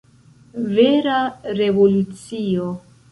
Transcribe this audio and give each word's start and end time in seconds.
Vera 0.77 1.17
revolucio! 1.59 2.65